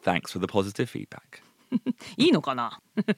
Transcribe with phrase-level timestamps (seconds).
[0.00, 1.41] Thanks for the positive feedback.
[2.17, 2.79] いいのかな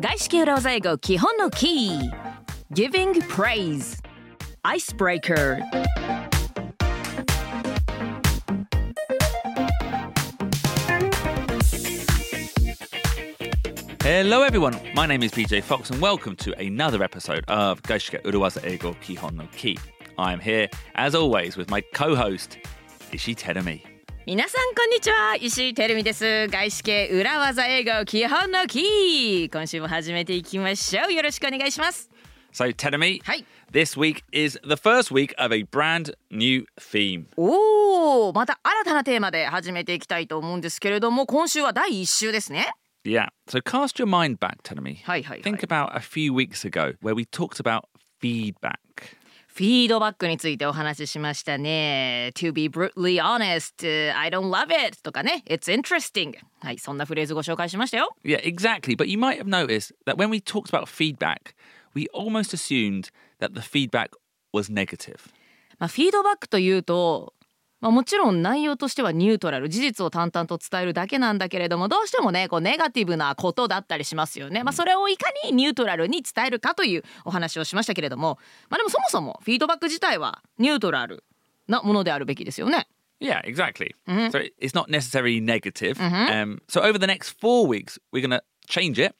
[0.00, 2.10] 外資系裏技英語基本のキー
[2.72, 4.00] Giving praise
[4.62, 5.58] Icebreaker
[14.02, 14.78] Hello, everyone.
[14.94, 19.34] My name is BJ Fox, and welcome to another episode of Gaishike Uruwaza Ego Kihon
[19.34, 19.76] no Ki.
[20.17, 22.57] I am here, as always, with my co-host
[23.11, 23.81] Ishi Terumi.
[24.25, 32.09] 皆さんこんにちは石井てるみです外資系裏技英語基本のキー今週も始めていきましょうよろしくお願いします
[32.53, 37.25] So, Terumi, はい this week is the first week of a brand new theme.
[37.35, 42.71] おおまた新たなテーマで始めていきたいと思うんですけれども今週は第1週ですね
[43.03, 43.27] Yeah.
[43.49, 45.03] So, cast your mind back, Terumi.
[45.03, 47.81] はいはいはい Think about a few weeks ago where we talked about
[48.21, 48.77] feedback.
[49.58, 52.30] フィードバックについてお話ししましたね。
[52.36, 53.84] To be brutally honest,
[54.16, 55.42] I don't love it とかね。
[55.48, 56.34] It's interesting.
[56.60, 58.14] はい、そんなフレーズご紹介しましたよ。
[58.24, 58.94] Yeah, exactly.
[58.94, 61.56] But you might have noticed that when we talked about feedback,
[61.92, 64.10] we almost assumed that the feedback
[64.52, 65.16] was negative.
[65.80, 67.34] まあ、フィードバックというと、
[67.80, 74.64] まあ、もちろん内容としてはニュートラル事実を淡々と伝えるだけなんだけれどもどうしてもねこうネガティブなことだったりしますよね。
[74.64, 81.22] まあ、それをいかにニュートラルに伝えるかというお話をしましたけれども、まあ、でもそもそもフィードバック自体はニュートラル
[81.68, 82.88] なものであるべきですよね。
[83.20, 83.94] Yeah, exactly.
[84.30, 85.98] So it- it's not necessarily negative.
[86.00, 89.14] Um, so over the next four weeks, we're going to change it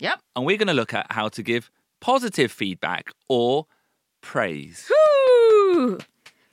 [0.00, 0.18] Yep.
[0.34, 1.70] and we're going to look at how to give
[2.00, 3.66] positive feedback or
[4.20, 4.86] praise.
[5.72, 5.98] ふう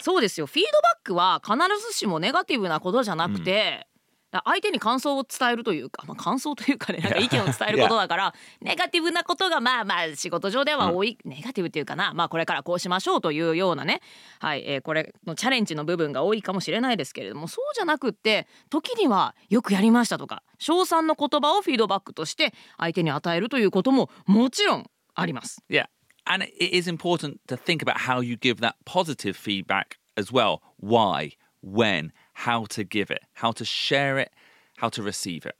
[0.02, 1.58] そうですよフィードバックは必
[1.88, 3.88] ずしもネガティブなことじゃなくて、
[4.32, 14.02] だ相手に感想を伝えるというか、まあ、感想というかねなんか意見を伝えることだからネガティブなことがまあまあ仕事上では多い、ネガティブっていうかなまあこれからこうしましょうというようなね
[14.40, 25.64] はい、えーこれのチャレンジの部分が多いかもしれないですけれどもそうじゃなくって時にはよくやりましたとか称賛の言葉をフィードバックとして相手に与えるということももちろんあります。
[25.70, 25.86] Yeah.
[26.25, 30.61] And it is important to think about how you give that positive feedback as well.
[30.79, 34.33] Why, when, how to give it, how to share it,
[34.79, 35.57] how to receive it.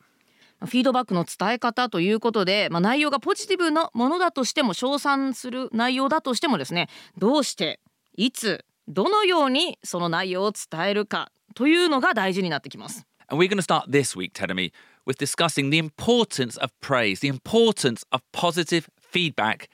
[0.59, 6.89] フィードバックの伝え方ということで、まあ、内容がポジティブなものだとしても称賛する内容だとしてもですね
[7.19, 7.79] どうして
[8.17, 13.07] いつどのようにその内容を伝えるかというのが大事になってきます。
[13.29, 14.73] And we're going to start this week, Tedemi,
[15.05, 19.69] with discussing the importance of praise, the importance of positive feedback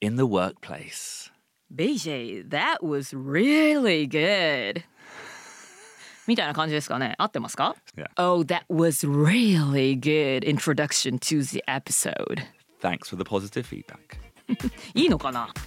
[0.00, 1.30] in the workplace.
[1.74, 4.84] BJ, that was really good.
[6.26, 8.06] みたいな感じですかね合ってますか Yeah.
[8.16, 12.42] Oh, that was really good introduction to the episode.
[12.80, 14.18] Thanks for the positive feedback.
[14.94, 15.48] いいのかな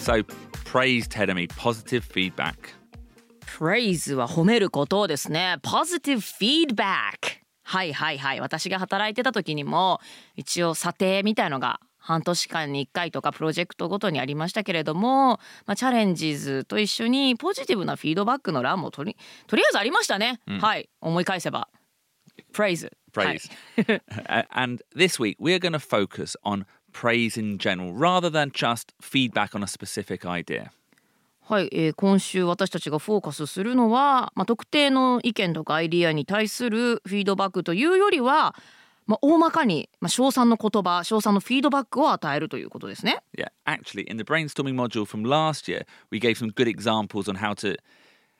[0.00, 0.24] So,
[0.64, 2.74] praise, Tedemi, positive feedback.
[3.57, 5.57] Praise は褒めることですね。
[5.63, 7.41] positive feedback。
[7.63, 8.39] はいはいはい。
[8.39, 9.99] 私が働いてた時にも
[10.35, 20.39] 一応査定みたいのが半年間に1回とかプロジェクトごとにありましたけれども、まあ、チャレンジーズと一緒にポジティブなフィードバックの欄もとりとりあえずありましたね。
[20.61, 20.87] はい。
[21.01, 21.67] 思い返せば。
[22.53, 22.87] praise。
[23.11, 23.49] Praise.
[24.29, 28.93] Uh, and this week, we're going to focus on praise in general rather than just
[29.01, 30.69] feedback on a specific idea.
[31.49, 38.53] はい、えー今週私たちがフォーカスするのは、まあ、特定の意見とかアイディアに対するフィードバックというよりは、
[39.05, 43.23] まあ、大まかに、まあ、称賛の言葉称賛のフィードバックを与えるということですね。
[43.37, 47.53] Yeah, actually, in the brainstorming module from last year, we gave some good examples on how
[47.53, 47.77] to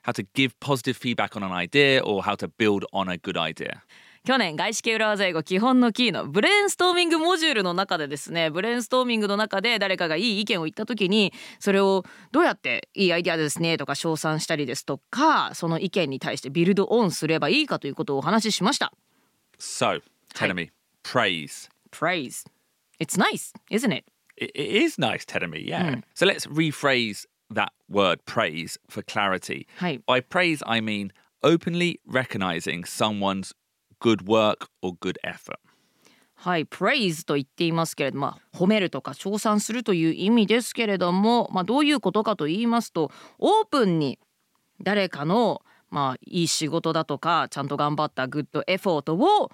[0.01, 3.37] how to give positive feedback on an idea or how to build on a good
[3.37, 3.83] idea.
[4.27, 18.91] 去年外資系裏技英語基本のキーのブレインストーミングモジュールの中でですねブレインストーミングの中で誰かがいい意見を言った時にそれをどうやっていいアイデアですねとか称賛したりですとかその意見に対してビルドオンすればいいかということをお話ししました。
[19.59, 20.01] So,
[20.33, 20.71] tell me,
[21.03, 21.69] praise.
[21.91, 22.43] Praise.
[22.99, 24.03] It's nice, isn't it?
[24.35, 26.01] It, it is nice, telling me, yeah.
[26.15, 29.67] So let's rephrase that word praise for clarity.
[29.77, 30.01] はい。
[30.05, 33.53] By praise, I mean openly recognizing someone's
[33.99, 35.59] good work or good effort.
[36.39, 44.19] はい、praise と言っていますけれども、まあ、褒めるとか称賛するという意味ですけれども、まあ、どういうことかと言いますとオープンに
[44.81, 49.51] 誰かの、まあ、いい仕事だとかちゃんと頑張ったグッドエフォートを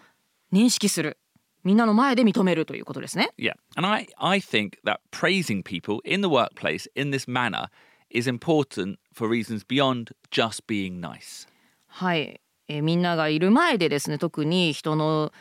[0.51, 1.17] 認識する
[1.63, 3.29] みんなの前で認めるということですね。
[3.37, 3.53] Yeah.
[3.77, 7.67] And I, I think that praising people in the workplace in this manner
[8.09, 11.47] is important for reasons beyond just being nice.
[11.87, 15.31] はい、えーみんながいる前でですね特に人の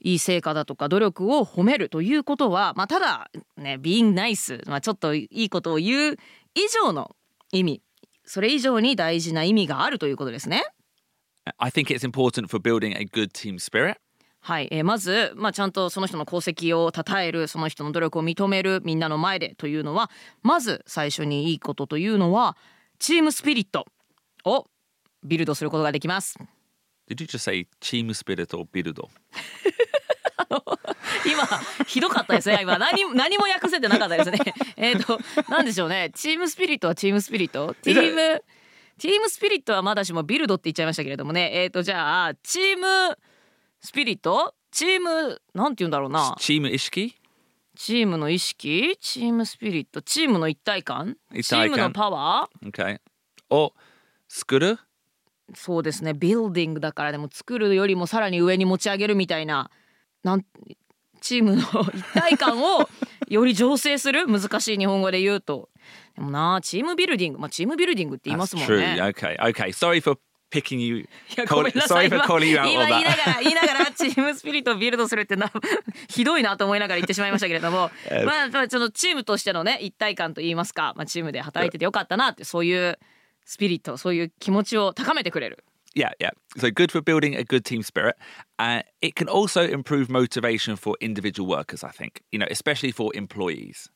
[0.00, 6.16] いい成果だとか努力を褒めるということは、まあ、ただね being nice、まあ、ちょっといいことを言う
[6.54, 7.14] 以上の
[7.52, 7.82] 意味
[8.24, 10.64] それ以上に大事な意味があるということですね。
[11.58, 13.96] I think it's important for building a good team spirit.
[14.40, 20.10] はい、えーまず、まあ、ちゃんとその人の功績を称えるその人の努力を認めるみんなの前でというのは
[20.42, 22.56] まず最初にいいことというのは
[22.98, 23.86] チームスピリット
[24.44, 24.66] を
[25.24, 26.38] ビルドすることができます。
[27.08, 29.00] Did you just say team spirit or build?
[31.24, 31.46] 今
[31.86, 32.58] ひどかったですね。
[32.62, 34.38] 今何何も訳せてなかったですね。
[34.76, 35.18] えっと
[35.48, 36.10] なんでしょうね。
[36.14, 38.44] チームスピリットはチームスピリットチーム
[38.98, 41.50] チームスピリットはまだしもビルドって言っちゃいましたけれどもね。
[41.54, 43.18] えっ、とじゃあチーム
[43.80, 46.34] スピリットチームなんて言うんだろうな。
[46.38, 47.14] Team ishiki?
[47.74, 48.96] チームの意識？
[49.00, 51.16] チームスピリットチームの一体感？
[51.32, 53.00] チームのパワー？Okay.
[53.48, 53.72] Or
[54.28, 54.78] skuru?
[55.54, 59.70] そうですねビルディングだからでも作るよりもさらに上に持ち上げるみたいな
[60.22, 60.44] なん
[61.20, 62.88] チームの一体感を
[63.28, 64.26] より醸成する？
[64.30, 65.68] 難しい日本語で言うと
[66.16, 68.96] でもなチームビルディングまあチームビルディングって言いますもん.ね。
[69.00, 69.38] Okay.
[69.38, 69.68] Okay.
[69.72, 70.18] Sorry for
[70.50, 70.98] picking you.
[71.00, 71.06] い
[71.36, 75.50] やごめんなさい今今言いな.がら 言いながらチームスピリットをビルドするってな
[76.08, 77.90] ひどいなと思いながら言ってしまいましたけれども
[78.24, 82.98] まあまあそのチームとしてのね一体感といいますか、まあ、チームで働いててよかったなってそういう
[83.44, 86.30] スピリットそういう気持ちを高めてくれる Yeah, yeah.
[86.56, 88.16] So good for building a good team spirit.
[88.58, 93.12] Uh, it can also improve motivation for individual workers, I think, you know, especially for
[93.14, 93.90] employees.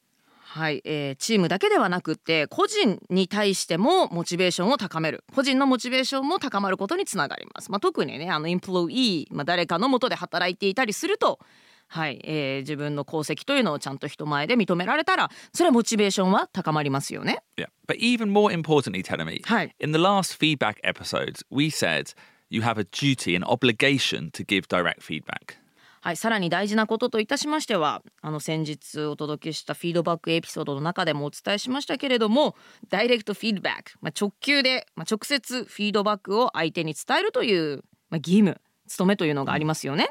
[0.57, 11.41] はい、えーチームだけではなくって個人に対してもモチベーションを高める個人のモチベーションも高まることにつながります、まあ、特にねあのインプロイー、まあ、誰かの下で働いていたりすると
[11.89, 17.69] はい、えー自分の功績というのをちゃんと人前で認められたらそれはモチベーションは高まりますよね Yeah.
[17.87, 19.41] But even more importantly, Telemi,
[19.79, 22.13] in the last feedback episodes, we said
[22.51, 25.59] you have a duty, an obligation to give direct feedback.
[26.07, 32.55] はい、さらに大事なことといたしましてはあの先日お届けしたフィードバックエピソードの中でもお伝えしましたけれども
[32.91, 40.11] ダイレクトフィードバック、まあ、直球で、まあ、直接フィードバックを相手に伝えるという、まあ、義務務めというのがありますよね。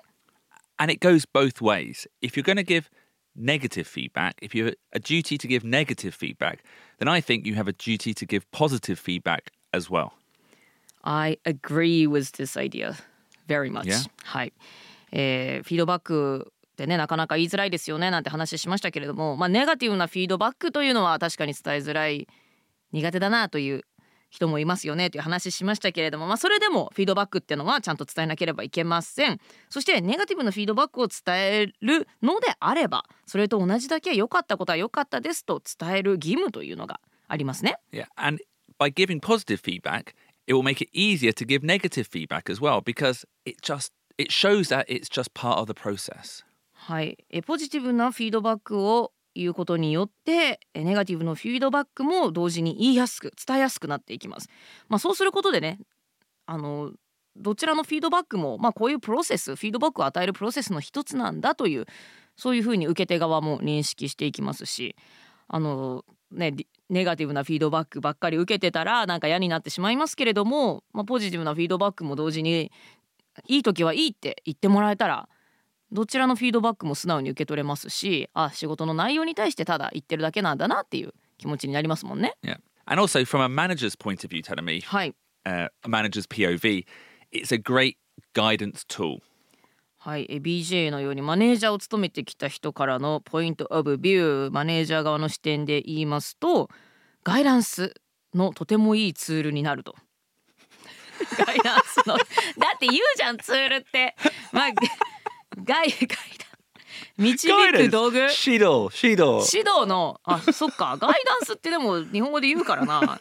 [0.79, 2.07] And it goes both ways.
[2.23, 2.91] If you're going to give
[3.37, 6.65] negative feedback, if you have a duty to give negative feedback,
[6.99, 10.12] then I think you have a duty to give positive feedback as well.
[11.05, 12.97] I agree with this idea
[13.47, 13.87] very much.
[13.87, 14.03] Yeah?
[14.25, 14.53] はい、
[15.12, 22.27] えーフィードバックでねなかなか言いづらいですよねなんて話しましたけれども、まあ、ネガティブなフィードバックというのは確かに伝えづらい
[22.93, 23.85] 苦手だなという
[24.36, 29.40] 人もいますよねという話しましたけれども、まあ、それでもフィードバックっていうのはちゃんと伝えなければいけません
[29.70, 37.78] そしてネガティブなフィードバックを伝えるのであればそれと同じだけ良かったことは良かったですと伝える義務というのがありますね。
[37.92, 38.06] Yeah.
[38.16, 38.42] And
[38.80, 40.14] by giving positive feedback,
[40.48, 44.32] it will make it easier to give negative feedback as well because it just it
[44.32, 46.44] shows that it's just part of the process.
[46.74, 54.50] はい、えポジティブなフィードバックを言うことによってネガティブのフィードバックも同時に言いやすく伝えやすくなっていきます。
[54.88, 55.80] まあ、そうすることでね
[56.46, 56.92] あの
[57.36, 61.86] どちらのフィードバックも、まあ、こういうプロセスフィードバックを与えるプロセスの一つなんだという
[62.38, 64.96] そういうふうに受け手側も認識していきますし
[65.48, 66.54] あの、ね、
[66.90, 72.72] ネガティブなフィードバックばっかり受けてたらなんか嫌になってしまいますけれども、まあ、ポジティブなフィードバックも同時に
[73.48, 75.28] いい時はいいって言ってもらえたら
[75.96, 82.36] どちらのフィードバックも素直に受け取れますしあ仕事の内容に対してただ言ってるだけなんだなっていう気持ちになりますもんね。
[82.44, 82.58] Yeah.
[82.86, 86.86] And also from a manager's point of view, uh, a manager's POV,
[87.32, 87.98] it's a great
[88.34, 89.22] guidance tool.
[89.98, 96.70] はい、え BJ のようにマネージャーを務めてきた人からのポイントオブビューマネージャー側の視点で言いますと
[97.24, 97.96] ガイダンス
[98.36, 99.96] のとてもいいツールになると。
[101.44, 102.22] ガイダンスのだ
[102.75, 104.16] って言うじゃんツールって。
[104.52, 104.70] まあ
[105.64, 106.18] ガイガイダン
[107.18, 109.40] 導く道具 Shido, shido.
[109.56, 113.20] 指導のあそっかガイダンスってでも日本語で言うからな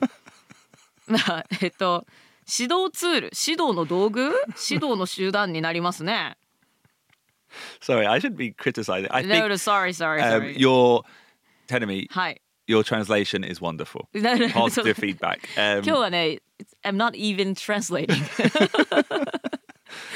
[1.07, 2.07] まあえっと
[2.59, 4.21] 指導ツール指導の道具
[4.71, 6.37] 指導の集団になりますね
[7.81, 9.07] Sorry, I shouldn't be criticizing.
[9.13, 10.57] I No, think no, sorry, sorry, um, sorry.
[10.59, 11.03] you're
[11.69, 12.41] telling me はい。
[12.67, 14.09] your translation is wonderful.
[14.53, 15.39] Positive feedback.
[15.57, 16.41] Um, 今日はね、
[16.83, 18.09] I'm not even translating.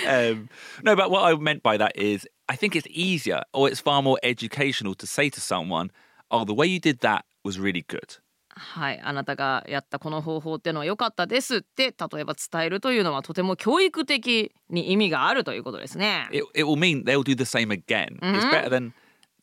[0.08, 0.50] um,
[0.84, 4.01] no, but what I meant by that is I think it's easier or it's far
[4.01, 5.92] more educational to say to someone,
[6.32, 8.20] oh, the way you did that was really good.
[8.56, 16.27] はい、あなたがやったこの方法っていうのは良かったですって例えば伝えるというのはとても教育的に意味があるということですね。
[16.32, 18.20] It, it will mean they'll do the same again.
[18.22, 18.94] It's better than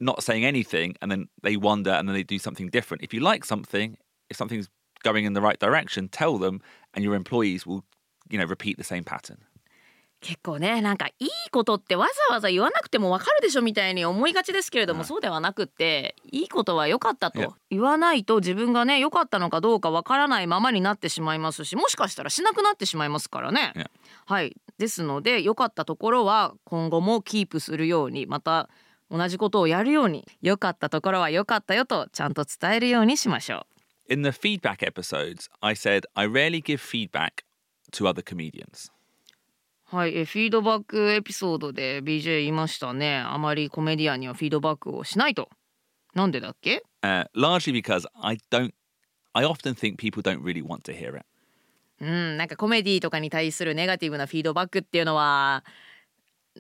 [0.01, 3.03] not saying anything and then they wonder and then they do something different.
[3.03, 3.97] If you like something,
[4.29, 4.69] if something's
[5.03, 6.61] going in the right direction, tell them
[6.95, 7.85] and your employees will,
[8.31, 9.39] you know, repeat the same pattern.
[10.26, 23.74] 結構ねなんかいいことってわざわざ言わなくてもわかるでしょみたいに思いがちですけれども、はいそうではなくっていいことは良かったと言わないと自分がね良かったのかどうかわからないままになってしまいますしもしかしたらしなくなってしまいますからね。
[24.26, 28.68] はいですので良かったところは今後もキープするようにまた
[29.12, 33.68] 同じことをやるように良かったところは良かったよとちゃんと伝えるようにしましょ
[34.10, 34.14] う。
[34.14, 37.44] In the feedback episodes, I said I rarely give feedback
[37.92, 38.95] to other comedians.
[39.96, 45.48] はい、えフィードバックエピソードで BJ 言いましたねあまりコメディアンにはフィードバックをしないと
[46.14, 48.74] なんでだっけ？Uh, largely because I don't,
[49.32, 51.26] I often think people don't really want to hear it.
[52.02, 55.64] うんなんかコメディとかに対するネガティブなフィードバックっていうのは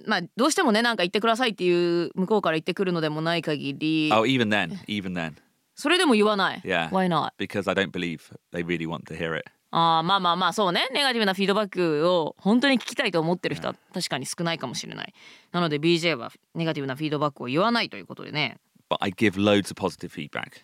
[0.07, 5.33] まあどうしてもねなんか言ってくださいっていう向こうから言ってくるのでもない限り Oh, even then, even then,
[5.75, 6.89] それでも言わない、Yeah.
[6.89, 7.31] Why not?
[7.37, 8.21] because I don't believe
[8.53, 9.45] they really want to hear it.
[9.77, 10.87] あーまあまあまあそうね。
[10.93, 15.13] ネガティブなフィードバックを本当に聞きたいと思ってる人は確かに少ないかもしれない。
[15.51, 18.57] なので BJ はネガティブなフィードバックを言わないということでね。
[18.89, 20.61] But I give loads of positive feedback.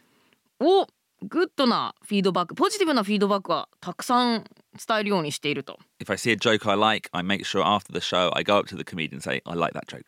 [0.62, 0.88] お
[1.24, 4.46] グッドなフィードバックポジティブなフィードバックはたくさん
[4.88, 5.78] 伝えるようにしていると。
[6.02, 8.70] If I see a joke I like, I make sure after the show I go up
[8.70, 10.06] to the comedian and say, I like that joke.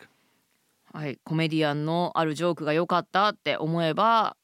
[0.93, 4.37] はいコメディアンのあるジョークが良かったって思えば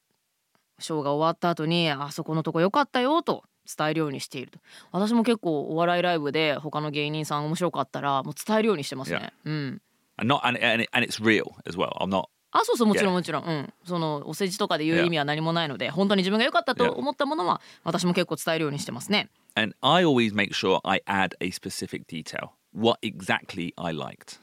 [0.80, 3.44] ショーが終わった後にあそこのとこ良かったよと
[3.76, 4.58] 伝えるようにしていると
[4.92, 9.82] 私も結構お笑いライブで他の芸人さん面白かったらもう伝えるようにしてますねうん。
[10.16, 11.90] And not and, and, it- and it's real as well.
[12.00, 22.50] I'm not あそうそうもちろん.もちろん、うん、そのお世辞とかで言う.意味は何もないので本当に自分が良かったと.思ったものは私も結構伝えるようにしてますね and I always make sure I add a specific detail.
[22.74, 24.38] What exactly I liked.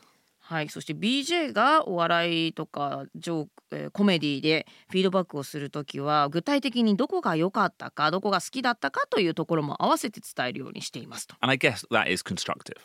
[0.50, 12.78] はいそして BJ がお笑いとかジョーク、えーコメディでフィードバックをするときは具体的にどこが良かったかどこが好きだったかというところも合わせて伝えるようにしていますと And I guess that is constructive.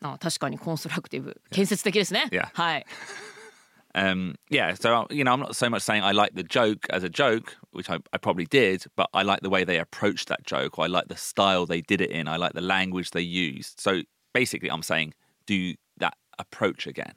[0.00, 2.50] あ確かにコンストラクティブ建設的ですね Yeah.
[2.52, 2.86] はい
[3.94, 7.04] Um, yeah, so you know, I'm not so much saying I like the joke as
[7.04, 10.44] a joke, which I, I probably did, but I like the way they approached that
[10.46, 13.20] joke, or I like the style they did it in, I like the language they
[13.20, 13.80] used.
[13.80, 14.00] So
[14.32, 15.12] basically, I'm saying
[15.44, 15.74] do
[16.38, 17.14] approach again.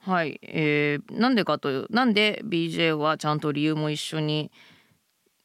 [0.00, 4.50] はい、えーなんでかというなんで BJ はちゃんと理由も一緒に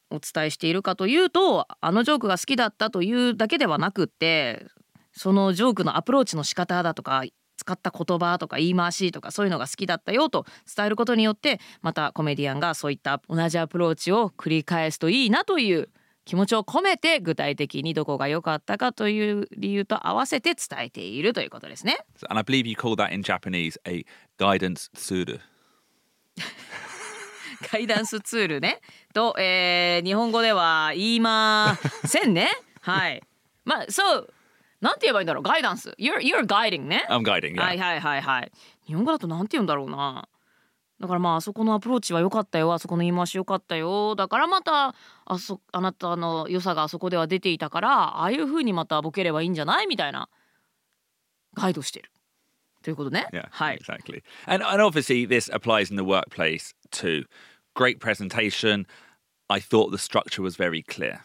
[0.10, 4.66] お伝えしているかというとあのジョークが好きだったというだけではなくって
[5.14, 7.24] そのジョークのアプローチの仕方だとか
[7.58, 15.90] 使った言葉とか言い回しとかそういうのが好きだったよと伝えることによってまたコメディアンがそういった同じアプローチを繰り返すといいなという
[16.30, 21.98] 気持ちを込めて具体的にどこが良かったかという理由と合わせて伝えているということですね。
[22.20, 24.06] So- And I believe you call that in Japanese a
[24.38, 25.40] guidance tsuru.
[27.74, 28.80] ガイダンスツールね
[29.14, 32.50] と、えー日本語では言いませんね。
[32.82, 33.24] はい。
[33.66, 34.34] まあそう
[34.82, 35.44] なんて言えばいいんだろう？
[35.44, 37.06] ガイダンス you're, you're guiding ね。
[37.10, 37.62] I'm guiding, yeah.
[37.62, 38.52] はいはいはいはい。
[38.86, 40.28] 日本語だとなんて言うんだろうな
[41.00, 42.74] だからまああそこのアプローチは良かったよ。
[42.74, 44.16] あそこの言い回し良かったよ。
[44.16, 44.94] だからまた
[45.26, 49.88] あそあなたの良さがあそこでは出ていたからああいう風にまたボケればいいんじゃない？
[49.88, 50.28] みたいな
[51.56, 52.12] ガイドしてる。
[52.82, 53.28] ということね。
[53.32, 53.78] Yeah, はい。
[53.78, 54.24] exactly.
[54.46, 57.26] And and obviously this applies in the workplace too.
[57.76, 58.86] Great presentation.
[59.48, 61.20] I thought the structure was very clear.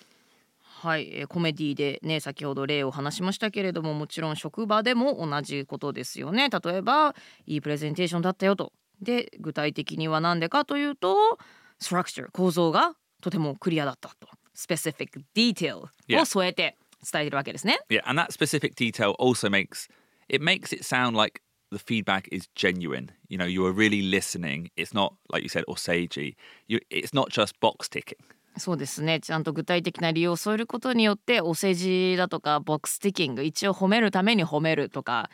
[0.62, 6.48] はい、えーコメディでね先ほど例を話しましたけれどももちろん職場でも同じことですよね。
[6.48, 7.14] 例えば
[7.46, 8.72] いいプレゼンテーションだったよと
[9.04, 11.38] で具体的には何でかというと
[11.78, 16.22] structure 構造がとてもクリアだったと specific detail Yeah.
[16.22, 16.76] を添えて
[17.10, 19.88] 伝えてるわけですね Yeah, and that specific detail also makes
[20.28, 23.10] it makes it sound like the feedback is genuine.
[23.28, 24.70] You know, you are really listening.
[24.76, 26.36] It's not like you said お世辞.
[26.68, 28.16] You, it's not just box ticking.
[28.56, 35.28] そうですねちゃんと具体的な理由を添えることによってお世辞だとか box ticking 一応褒めるために褒めるとか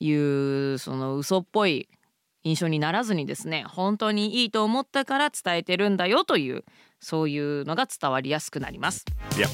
[0.00, 1.88] いうその嘘っぽい
[2.48, 6.64] 印象にならずにですね本当にいいと思ったから伝えてるんだよという
[6.98, 9.04] そういうのが伝わりやすくなります。
[9.36, 9.48] Yeah.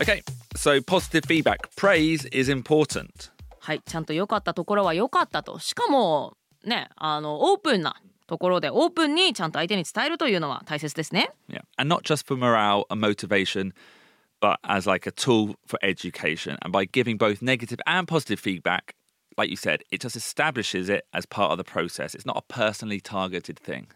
[0.00, 0.22] Okay,
[0.56, 1.68] so positive feedback.
[1.76, 3.30] Praise is important.
[3.60, 11.30] はいちゃんと良かったところは良かったとしかもねあのオープンなところでオープンにちゃんと相手に伝えるというのは大切ですね。
[11.50, 11.60] Yeah.
[11.76, 13.72] And not just for morale and motivation,
[14.42, 16.58] but as like a tool for education.
[16.62, 18.96] And by giving both negative and positive feedback,
[19.38, 22.14] like you said, it just establishes it as part of the process.
[22.14, 23.86] It's not a personally targeted thing.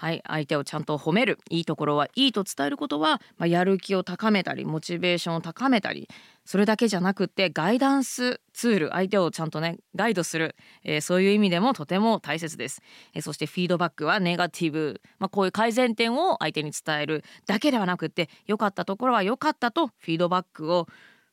[0.00, 1.38] はい、相手をちゃんと褒める。
[1.50, 6.08] いいところはいいと伝えることは、まあ、やる気を高めたりモチベーションを高めたり
[6.46, 12.80] それだけじゃなくってガイダンスツール相手をちゃんとねガイドする、えーそういう意味でもとても大切です、
[13.12, 17.22] えーそしてフィードバックはネガティブ、まあ、こういう改善点を相手に伝える。
[17.46, 20.86] だけではなくて良かったところは良かったとフィードバックを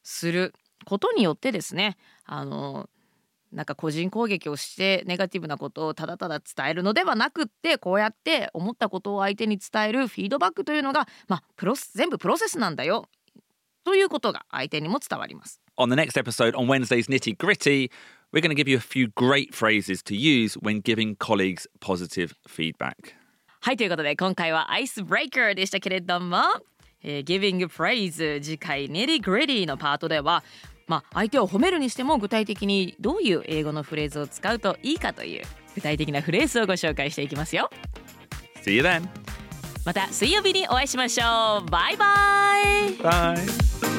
[0.04, 1.96] することによってですね。
[2.26, 2.90] あの
[3.52, 13.08] なんか個人攻撃をしてネガティブなことをただただ伝えるのではなくってこうやって思ったことを相手に伝えるフィードバックというのが、まあ、プロス全部プロセスなんだよ
[13.84, 15.62] ということが相手にも伝わります。
[15.78, 17.90] On the next episode on Wednesday's Nitty Gritty,
[18.34, 22.34] we're going to give you a few great phrases to use when giving colleagues positive
[22.48, 23.16] feedback.
[23.62, 26.42] はいということで今回はアイスブレイカーでしたけれども、
[27.04, 30.44] えー、Giving Praise 次回 Nitty Gritty のパートでは
[30.88, 35.44] まあ、相手を褒めるにしても具体的にどういう英語のフレーズを使うといいかという
[35.76, 37.70] 具体的なフレーズをご紹介していきますよ
[38.64, 39.08] See you then.
[39.86, 42.06] また水曜日にお会いしましょうバイバ
[42.62, 43.97] イ Bye.